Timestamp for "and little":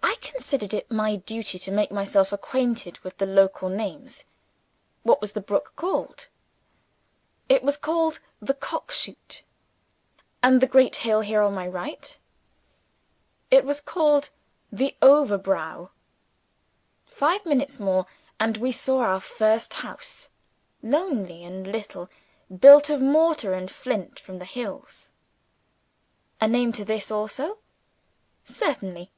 21.44-22.08